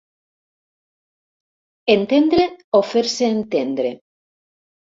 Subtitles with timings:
[1.97, 2.45] Entendre
[2.81, 3.97] o fer-se entendre.